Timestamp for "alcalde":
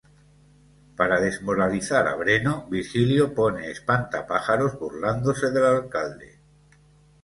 5.77-6.31